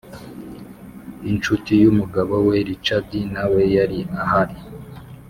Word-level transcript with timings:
inshuti 1.31 1.71
y'umugabo 1.81 2.33
we 2.47 2.55
richards 2.69 3.13
nawe 3.35 3.61
yari 3.75 3.99
ahari, 4.23 4.57